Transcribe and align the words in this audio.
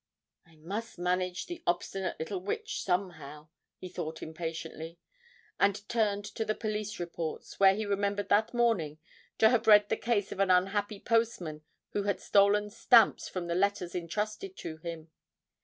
'I 0.47 0.55
must 0.55 0.97
manage 0.97 1.45
the 1.45 1.61
obstinate 1.67 2.17
little 2.17 2.39
witch 2.41 2.81
somehow,' 2.81 3.49
he 3.77 3.87
thought 3.87 4.23
impatiently, 4.23 4.97
and 5.59 5.87
turned 5.87 6.25
to 6.25 6.43
the 6.43 6.55
police 6.55 6.99
reports, 6.99 7.59
where 7.59 7.75
he 7.75 7.85
remembered 7.85 8.27
that 8.29 8.51
morning 8.51 8.97
to 9.37 9.49
have 9.49 9.67
read 9.67 9.89
the 9.89 9.97
case 9.97 10.31
of 10.31 10.39
an 10.39 10.49
unhappy 10.49 10.99
postman 10.99 11.61
who 11.91 12.01
had 12.01 12.19
stolen 12.19 12.71
stamps 12.71 13.29
from 13.29 13.45
the 13.45 13.53
letters 13.53 13.93
entrusted 13.93 14.57
to 14.57 14.77
him. 14.77 15.11